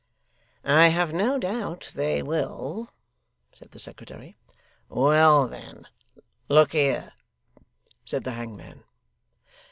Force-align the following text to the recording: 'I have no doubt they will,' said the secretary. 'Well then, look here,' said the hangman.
'I 0.65 0.87
have 0.87 1.13
no 1.13 1.37
doubt 1.37 1.91
they 1.93 2.23
will,' 2.23 2.89
said 3.53 3.69
the 3.69 3.77
secretary. 3.77 4.35
'Well 4.89 5.47
then, 5.47 5.85
look 6.49 6.71
here,' 6.71 7.13
said 8.03 8.23
the 8.23 8.31
hangman. 8.31 8.83